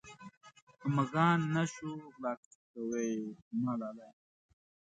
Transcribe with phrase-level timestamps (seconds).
[0.95, 2.33] مږان نه شو غلا
[2.71, 3.09] کوې
[3.49, 4.09] زما لالیه.